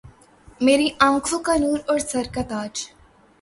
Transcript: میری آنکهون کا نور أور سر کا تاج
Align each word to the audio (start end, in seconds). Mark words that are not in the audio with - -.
میری 0.65 0.87
آنکهون 1.07 1.41
کا 1.45 1.53
نور 1.63 1.79
أور 1.89 1.99
سر 2.11 2.25
کا 2.33 2.41
تاج 2.49 2.73